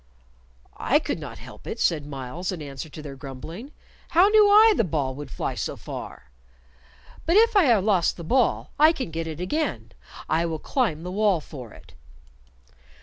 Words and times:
"I 0.79 0.97
could 0.97 1.19
not 1.19 1.37
help 1.37 1.67
it," 1.67 1.79
said 1.79 2.07
Myles, 2.07 2.51
in 2.51 2.59
answer 2.59 2.89
to 2.89 3.03
their 3.03 3.15
grumbling. 3.15 3.71
"How 4.09 4.29
knew 4.29 4.49
I 4.49 4.73
the 4.75 4.83
ball 4.83 5.13
would 5.13 5.29
fly 5.29 5.53
so 5.53 5.75
far? 5.75 6.31
But 7.27 7.35
if 7.37 7.55
I 7.55 7.71
ha' 7.71 7.83
lost 7.83 8.17
the 8.17 8.23
ball, 8.23 8.71
I 8.79 8.93
can 8.93 9.11
get 9.11 9.27
it 9.27 9.39
again. 9.39 9.91
I 10.27 10.47
will 10.47 10.57
climb 10.57 11.03
the 11.03 11.11
wall 11.11 11.39
for 11.39 11.71
it." 11.71 11.93